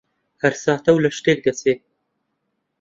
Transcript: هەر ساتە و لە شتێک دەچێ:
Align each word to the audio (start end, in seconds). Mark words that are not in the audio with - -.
هەر 0.41 0.53
ساتە 0.63 0.89
و 0.93 1.03
لە 1.03 1.09
شتێک 1.17 1.39
دەچێ: 1.45 1.73